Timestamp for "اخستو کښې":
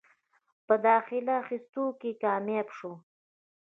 1.41-2.11